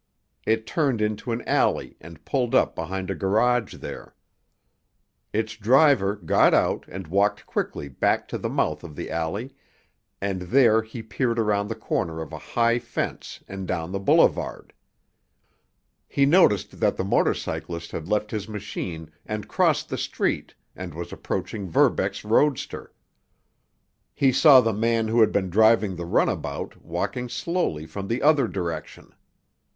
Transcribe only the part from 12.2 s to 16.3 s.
a high fence and down the boulevard. He